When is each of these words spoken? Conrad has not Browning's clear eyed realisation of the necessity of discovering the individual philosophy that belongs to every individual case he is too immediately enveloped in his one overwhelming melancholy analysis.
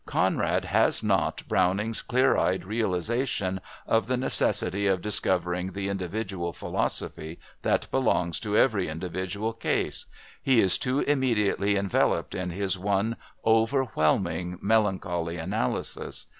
Conrad 0.07 0.65
has 0.65 1.03
not 1.03 1.47
Browning's 1.47 2.01
clear 2.01 2.35
eyed 2.35 2.65
realisation 2.65 3.61
of 3.85 4.07
the 4.07 4.17
necessity 4.17 4.87
of 4.87 4.99
discovering 5.03 5.73
the 5.73 5.89
individual 5.89 6.53
philosophy 6.53 7.37
that 7.61 7.85
belongs 7.91 8.39
to 8.39 8.57
every 8.57 8.87
individual 8.89 9.53
case 9.53 10.07
he 10.41 10.59
is 10.59 10.79
too 10.79 11.01
immediately 11.01 11.75
enveloped 11.75 12.33
in 12.33 12.49
his 12.49 12.79
one 12.79 13.15
overwhelming 13.45 14.57
melancholy 14.59 15.37
analysis. 15.37 16.25